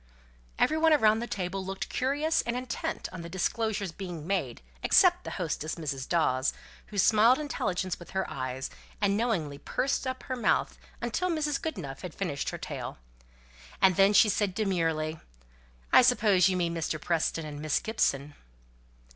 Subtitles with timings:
[0.57, 5.23] Every one around the table looked curious and intent on the disclosures being made, except
[5.25, 6.09] the hostess, Mrs.
[6.09, 6.53] Dawes,
[6.87, 11.61] who smiled intelligence with her eyes, and knowingly pursed up her mouth until Mrs.
[11.61, 12.97] Goodenough had finished her tale.
[13.79, 15.19] Then she said demurely,
[15.93, 16.99] "I suppose you mean Mr.
[16.99, 18.33] Preston and Miss Gibson?"